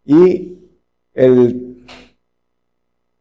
[0.05, 0.61] Y
[1.13, 1.66] el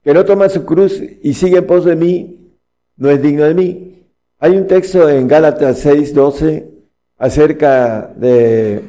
[0.06, 2.54] que no toma su cruz y sigue en pos de mí,
[2.96, 4.04] no es digno de mí.
[4.38, 6.70] Hay un texto en Gálatas 6, 12
[7.18, 8.84] acerca de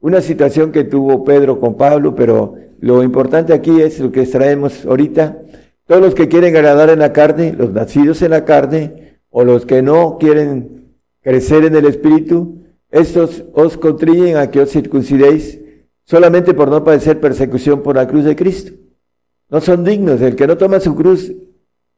[0.00, 4.84] una situación que tuvo Pedro con Pablo, pero lo importante aquí es lo que extraemos
[4.84, 5.38] ahorita.
[5.86, 9.64] Todos los que quieren agradar en la carne, los nacidos en la carne, o los
[9.64, 12.58] que no quieren crecer en el Espíritu,
[12.90, 15.60] estos os contriñen a que os circuncidéis
[16.04, 18.72] solamente por no padecer persecución por la cruz de Cristo.
[19.50, 20.20] No son dignos.
[20.20, 21.32] El que no toma su cruz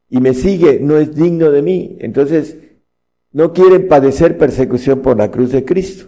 [0.08, 1.96] y me sigue no es digno de mí.
[2.00, 2.56] Entonces,
[3.32, 6.06] no quieren padecer persecución por la cruz de Cristo.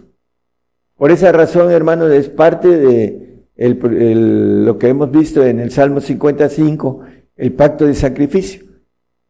[0.95, 3.23] Por esa razón, hermanos, es parte de
[3.55, 7.01] lo que hemos visto en el Salmo 55,
[7.35, 8.63] el pacto de sacrificio.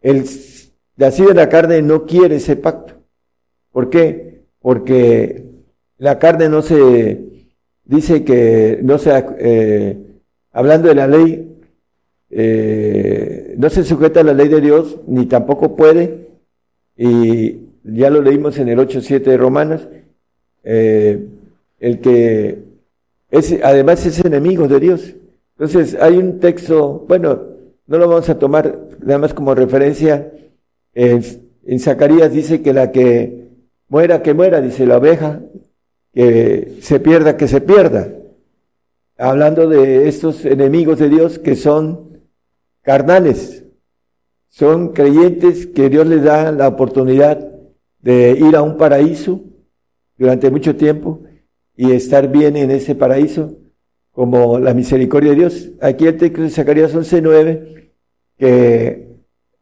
[0.01, 0.25] El
[0.97, 2.95] nacido de la carne no quiere ese pacto.
[3.71, 4.45] ¿Por qué?
[4.59, 5.45] Porque
[5.97, 7.47] la carne no se
[7.85, 9.97] dice que no se, eh,
[10.51, 11.52] hablando de la ley,
[12.35, 16.29] eh, no se sujeta a la ley de Dios, ni tampoco puede,
[16.97, 19.87] y ya lo leímos en el 8.7 de Romanos,
[20.63, 21.27] eh,
[21.79, 22.57] el que
[23.29, 25.13] es, además es enemigo de Dios.
[25.57, 27.39] Entonces hay un texto, bueno,
[27.85, 30.31] no lo vamos a tomar nada más como referencia,
[30.95, 33.47] en Zacarías dice que la que
[33.89, 35.41] muera, que muera, dice la oveja,
[36.13, 38.07] que se pierda, que se pierda.
[39.17, 42.12] Hablando de estos enemigos de Dios que son
[42.83, 43.65] carnales,
[44.49, 47.39] son creyentes que Dios les da la oportunidad
[47.99, 49.41] de ir a un paraíso
[50.17, 51.21] durante mucho tiempo
[51.75, 53.57] y estar bien en ese paraíso
[54.11, 55.71] como la misericordia de Dios.
[55.81, 57.91] Aquí el texto de Zacarías 11.9
[58.37, 59.07] que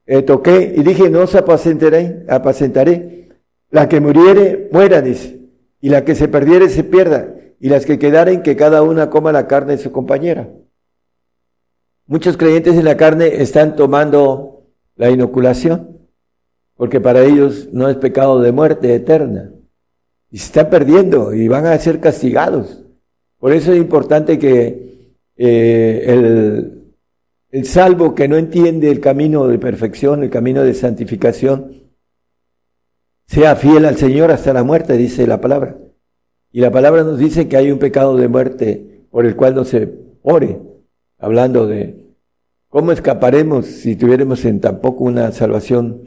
[0.05, 3.29] eh, toqué y dije, no os apacentaré, apacentaré.
[3.69, 5.39] La que muriere, muera, dice.
[5.79, 7.33] Y la que se perdiere, se pierda.
[7.61, 10.49] Y las que quedaren, que cada una coma la carne de su compañera.
[12.11, 14.65] Muchos creyentes en la carne están tomando
[14.97, 15.97] la inoculación,
[16.75, 19.53] porque para ellos no es pecado de muerte eterna.
[20.29, 22.83] Y se están perdiendo y van a ser castigados.
[23.39, 26.81] Por eso es importante que eh, el
[27.51, 31.91] el salvo que no entiende el camino de perfección, el camino de santificación,
[33.27, 35.77] sea fiel al Señor hasta la muerte, dice la palabra.
[36.51, 39.65] Y la palabra nos dice que hay un pecado de muerte por el cual no
[39.65, 40.59] se ore,
[41.17, 42.00] hablando de
[42.71, 46.03] cómo escaparemos si tuviéramos en tampoco una salvación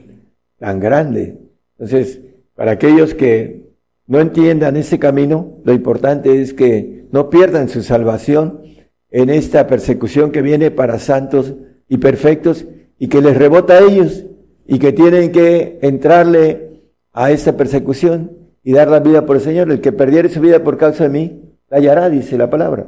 [0.58, 1.36] tan grande.
[1.78, 2.20] Entonces,
[2.54, 3.68] para aquellos que
[4.06, 8.62] no entiendan ese camino, lo importante es que no pierdan su salvación
[9.10, 11.52] en esta persecución que viene para santos
[11.86, 12.64] y perfectos
[12.98, 14.24] y que les rebota a ellos
[14.66, 16.80] y que tienen que entrarle
[17.12, 19.70] a esta persecución y dar la vida por el Señor.
[19.70, 22.86] El que perdiere su vida por causa de mí, la hallará, dice la palabra.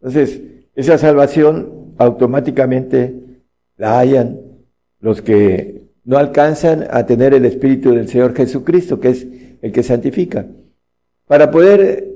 [0.00, 0.40] Entonces,
[0.76, 3.42] esa salvación automáticamente
[3.76, 4.40] la hallan
[5.00, 9.26] los que no alcanzan a tener el Espíritu del Señor Jesucristo, que es
[9.60, 10.46] el que santifica.
[11.26, 12.08] Para poder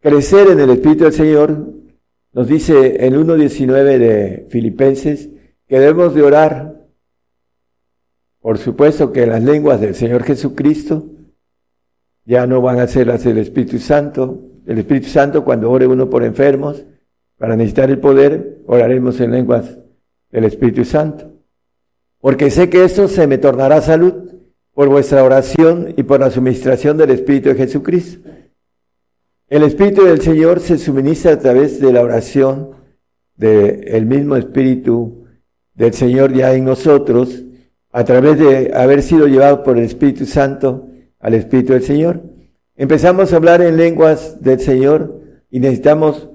[0.00, 1.72] crecer en el Espíritu del Señor,
[2.32, 5.28] nos dice el 1.19 de Filipenses
[5.66, 6.86] que debemos de orar,
[8.40, 11.06] por supuesto que las lenguas del Señor Jesucristo
[12.24, 14.40] ya no van a ser las del Espíritu Santo.
[14.66, 16.84] El Espíritu Santo cuando ore uno por enfermos,
[17.44, 19.76] para necesitar el poder, oraremos en lenguas
[20.30, 21.30] del Espíritu Santo.
[22.18, 24.14] Porque sé que esto se me tornará salud
[24.72, 28.26] por vuestra oración y por la suministración del Espíritu de Jesucristo.
[29.46, 32.70] El Espíritu del Señor se suministra a través de la oración
[33.36, 35.26] del mismo Espíritu
[35.74, 37.44] del Señor ya en nosotros,
[37.92, 40.88] a través de haber sido llevado por el Espíritu Santo
[41.20, 42.22] al Espíritu del Señor.
[42.74, 46.30] Empezamos a hablar en lenguas del Señor y necesitamos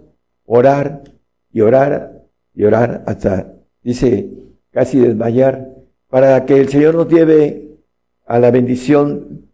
[0.50, 1.04] orar
[1.52, 4.30] y orar y orar hasta, dice,
[4.72, 5.70] casi desmayar,
[6.10, 7.78] para que el Señor nos lleve
[8.26, 9.48] a la bendición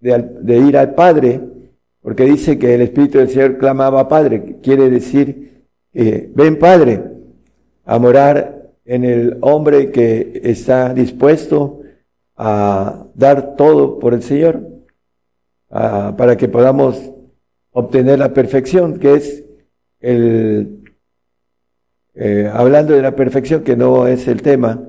[0.00, 1.40] de, de ir al Padre
[2.02, 7.00] porque dice que el Espíritu del Señor clamaba Padre, quiere decir, ven Padre,
[7.84, 11.80] a morar en el hombre que está dispuesto
[12.36, 14.68] a dar todo por el Señor,
[15.68, 17.00] para que podamos
[17.70, 19.44] obtener la perfección, que es
[20.02, 20.82] el,
[22.14, 24.82] eh, hablando de la perfección, que no es el tema,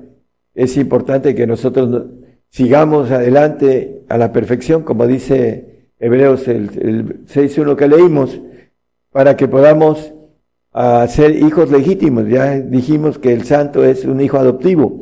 [0.54, 2.04] es importante que nosotros
[2.50, 8.40] sigamos adelante a la perfección, como dice Hebreos el, el 6.1 que leímos,
[9.10, 10.12] para que podamos
[10.74, 12.28] uh, ser hijos legítimos.
[12.28, 15.00] Ya dijimos que el santo es un hijo adoptivo.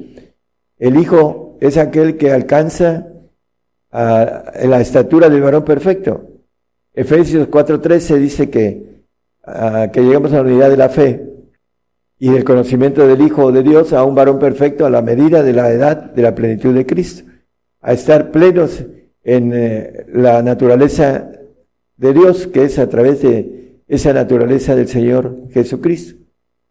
[0.78, 3.08] El hijo es aquel que alcanza
[3.92, 6.28] uh, la estatura del varón perfecto.
[6.94, 8.91] Efesios 4.13 dice que,
[9.92, 11.32] que llegamos a la unidad de la fe
[12.18, 15.52] y del conocimiento del Hijo de Dios a un varón perfecto a la medida de
[15.52, 17.28] la edad de la plenitud de Cristo,
[17.80, 18.84] a estar plenos
[19.24, 21.32] en eh, la naturaleza
[21.96, 26.14] de Dios, que es a través de esa naturaleza del Señor Jesucristo.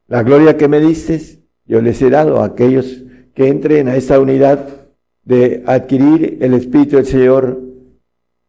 [0.08, 1.20] La gloria que me diste,
[1.66, 3.04] yo les he dado a aquellos
[3.34, 4.68] que entren a esta unidad
[5.24, 7.62] de adquirir el Espíritu del Señor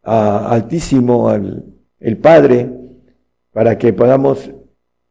[0.03, 1.65] altísimo, al,
[1.99, 2.69] el Padre
[3.53, 4.51] para que podamos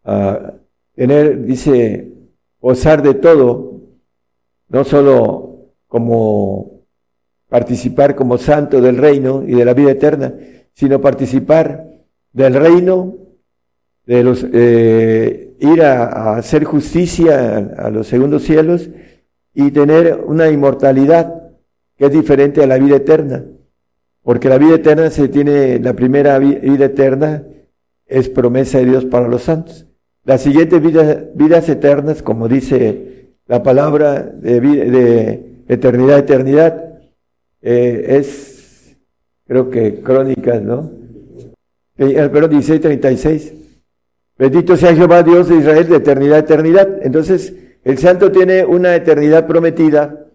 [0.04, 0.54] ah,
[0.94, 2.12] tener, dice,
[2.60, 3.80] gozar de todo,
[4.68, 6.82] no solo como
[7.48, 10.34] participar como santo del reino y de la vida eterna,
[10.72, 11.86] sino participar
[12.32, 13.14] del reino,
[14.06, 18.90] de los, eh, ir a, hacer justicia a los segundos cielos
[19.54, 21.52] y tener una inmortalidad
[21.96, 23.44] que es diferente a la vida eterna.
[24.22, 27.44] Porque la vida eterna se tiene, la primera vida eterna
[28.12, 29.86] es promesa de Dios para los santos.
[30.24, 37.00] Las siguientes vidas, vidas eternas, como dice la palabra de, eternidad, eternidad,
[37.60, 38.96] eh, es,
[39.46, 40.92] creo que crónicas, ¿no?
[41.96, 43.54] Eh, perdón, 1636.
[44.38, 46.88] Bendito sea Jehová Dios de Israel de eternidad, eternidad.
[47.02, 47.54] Entonces,
[47.84, 50.26] el santo tiene una eternidad prometida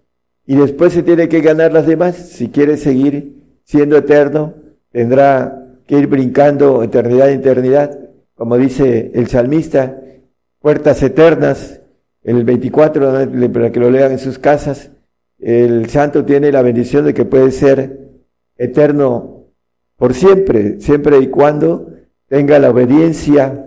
[0.46, 2.16] y después se tiene que ganar las demás.
[2.16, 4.54] Si quiere seguir siendo eterno,
[4.92, 8.08] tendrá que ir brincando eternidad, eternidad
[8.38, 10.00] como dice el salmista,
[10.60, 11.82] puertas eternas,
[12.24, 14.92] en el 24, para que lo lean en sus casas,
[15.40, 18.10] el santo tiene la bendición de que puede ser
[18.58, 19.46] eterno
[19.96, 21.94] por siempre, siempre y cuando
[22.28, 23.66] tenga la obediencia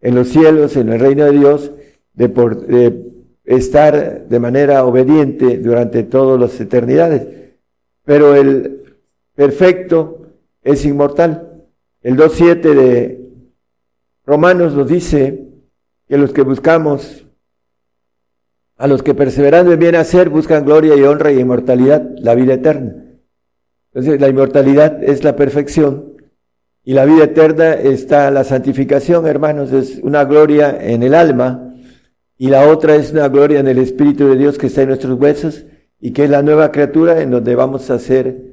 [0.00, 1.72] en los cielos, en el reino de Dios,
[2.14, 2.66] de, por,
[3.44, 7.26] estar de manera obediente durante todas las eternidades.
[8.04, 8.96] Pero el
[9.34, 10.26] perfecto
[10.62, 11.47] es inmortal.
[12.08, 13.20] El 2.7 de
[14.24, 15.44] Romanos nos dice
[16.06, 17.26] que los que buscamos,
[18.78, 22.54] a los que perseverando en bien hacer, buscan gloria y honra y inmortalidad, la vida
[22.54, 22.94] eterna.
[23.92, 26.14] Entonces, la inmortalidad es la perfección
[26.82, 31.74] y la vida eterna está la santificación, hermanos, es una gloria en el alma
[32.38, 35.20] y la otra es una gloria en el Espíritu de Dios que está en nuestros
[35.20, 35.66] huesos
[36.00, 38.46] y que es la nueva criatura en donde vamos a ser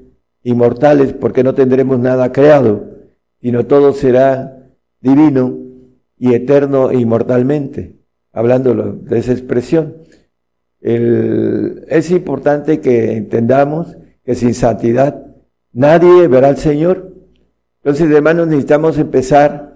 [0.44, 2.95] inmortales porque no tendremos nada creado,
[3.46, 4.58] sino todo será
[5.00, 5.56] divino
[6.18, 7.94] y eterno e inmortalmente,
[8.34, 9.98] hablando de esa expresión.
[10.82, 15.28] es importante que entendamos que sin santidad
[15.74, 17.14] nadie verá al Señor.
[17.84, 19.76] Entonces, hermanos, necesitamos empezar,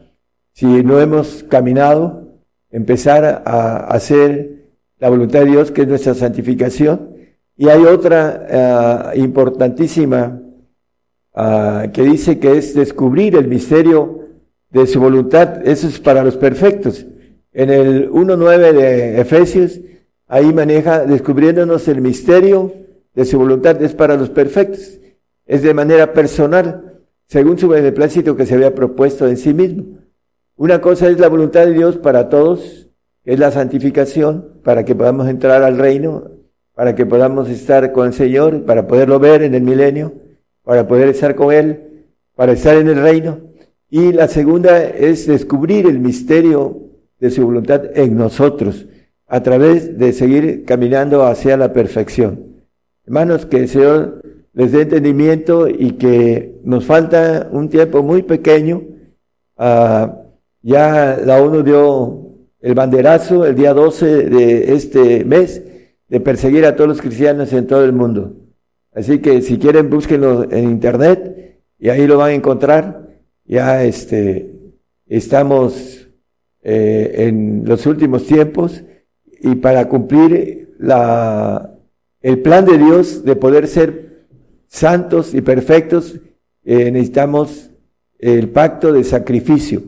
[0.52, 2.40] si no hemos caminado,
[2.72, 4.66] empezar a hacer
[4.98, 7.14] la voluntad de Dios, que es nuestra santificación.
[7.56, 10.42] Y hay otra ah, importantísima
[11.40, 14.28] ah, que dice que es descubrir el misterio
[14.70, 17.06] de su voluntad, eso es para los perfectos.
[17.52, 19.80] En el 1.9 de Efesios,
[20.28, 22.74] ahí maneja descubriéndonos el misterio
[23.16, 25.00] de su voluntad, es para los perfectos,
[25.46, 29.98] es de manera personal, según su beneplácito que se había propuesto en sí mismo.
[30.56, 32.88] Una cosa es la voluntad de Dios para todos,
[33.24, 36.32] es la santificación, para que podamos entrar al reino,
[36.74, 40.14] para que podamos estar con el Señor, para poderlo ver en el milenio,
[40.70, 42.06] para poder estar con Él,
[42.36, 43.40] para estar en el reino.
[43.90, 48.86] Y la segunda es descubrir el misterio de su voluntad en nosotros,
[49.26, 52.62] a través de seguir caminando hacia la perfección.
[53.04, 54.22] Hermanos, que el Señor
[54.54, 58.84] les dé entendimiento y que nos falta un tiempo muy pequeño.
[59.58, 60.20] Ah,
[60.62, 62.28] ya la ONU dio
[62.62, 65.64] el banderazo el día 12 de este mes
[66.08, 68.39] de perseguir a todos los cristianos en todo el mundo.
[69.00, 73.08] Así que si quieren, búsquenlo en internet y ahí lo van a encontrar
[73.46, 74.52] ya este,
[75.08, 76.10] estamos
[76.62, 78.84] eh, en los últimos tiempos
[79.42, 80.76] y para cumplir
[82.22, 84.26] el plan de Dios de poder ser
[84.68, 86.20] santos y perfectos,
[86.66, 87.72] eh, necesitamos
[88.18, 89.82] el pacto de sacrificio.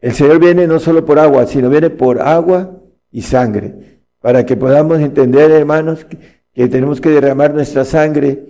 [0.00, 2.76] El Señor viene no solo por agua, sino viene por agua
[3.12, 8.46] y sangre, para que podamos entender, hermanos, que, que tenemos que derramar nuestra sangre.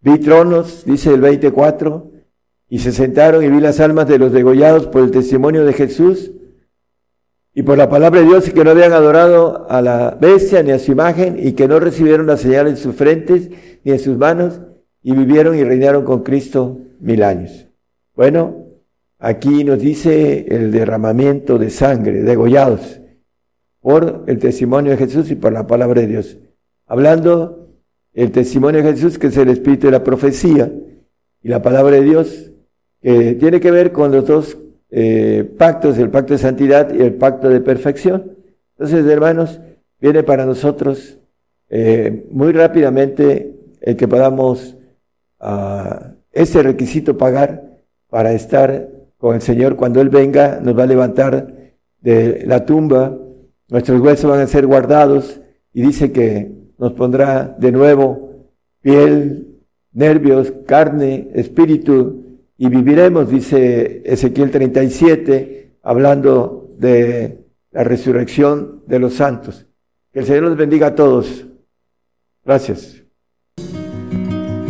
[0.00, 2.10] Vi tronos, dice el 24,
[2.68, 6.32] y se sentaron y vi las almas de los degollados por el testimonio de Jesús
[7.54, 10.70] y por la palabra de Dios y que no habían adorado a la bestia ni
[10.70, 13.50] a su imagen y que no recibieron la señal en sus frentes
[13.84, 14.60] ni en sus manos
[15.02, 17.66] y vivieron y reinaron con Cristo mil años.
[18.14, 18.66] Bueno,
[19.18, 23.00] aquí nos dice el derramamiento de sangre, degollados
[23.80, 26.36] por el testimonio de Jesús y por la palabra de Dios.
[26.88, 27.68] Hablando
[28.14, 30.72] el testimonio de Jesús, que es el espíritu de la profecía,
[31.42, 32.50] y la palabra de Dios,
[33.00, 34.58] que tiene que ver con los dos
[34.90, 38.32] eh, pactos, el pacto de santidad y el pacto de perfección.
[38.72, 39.60] Entonces, hermanos,
[40.00, 41.18] viene para nosotros
[41.68, 44.76] eh, muy rápidamente el que podamos
[45.40, 49.76] uh, ese requisito pagar para estar con el Señor.
[49.76, 51.54] Cuando Él venga, nos va a levantar
[52.00, 53.16] de la tumba,
[53.68, 55.40] nuestros huesos van a ser guardados.
[55.72, 58.46] Y dice que nos pondrá de nuevo
[58.80, 59.58] piel,
[59.92, 62.24] nervios, carne, espíritu,
[62.56, 69.66] y viviremos, dice Ezequiel 37, hablando de la resurrección de los santos.
[70.12, 71.46] Que el Señor los bendiga a todos.
[72.44, 73.07] Gracias.